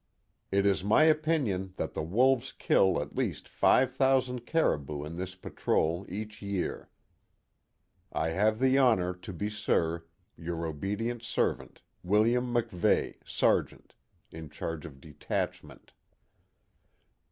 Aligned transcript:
It 0.49 0.65
is 0.65 0.83
my 0.83 1.03
opinion 1.03 1.75
that 1.77 1.93
the 1.93 2.01
wolves 2.01 2.53
kill 2.53 2.99
at 3.03 3.13
least 3.15 3.47
five 3.47 3.93
thousand 3.93 4.47
caribou 4.47 5.03
in 5.05 5.15
this 5.15 5.35
patrol 5.35 6.07
each 6.09 6.41
year. 6.41 6.89
"I 8.11 8.29
have 8.31 8.57
the 8.57 8.79
honor 8.79 9.13
to 9.13 9.31
be, 9.31 9.47
sir, 9.47 10.05
"Your 10.35 10.65
obedient 10.65 11.21
servant," 11.21 11.81
WILLIAM 12.03 12.51
MACVEIGH, 12.51 13.19
Sergeant, 13.27 13.93
"In 14.31 14.49
charge 14.49 14.87
of 14.87 14.99
detachment." 15.01 15.91